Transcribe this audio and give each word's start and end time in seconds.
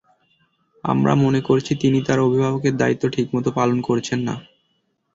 আমরা 0.83 1.13
মনে 1.15 1.41
করছি, 1.41 1.71
তিনি 1.75 1.99
তাঁর 2.01 2.19
অভিভাবকের 2.19 2.73
দায়িত্ব 2.77 3.03
ঠিকমতো 3.09 3.49
পালন 3.51 3.77
করছেন 3.81 4.19
না। 4.27 4.35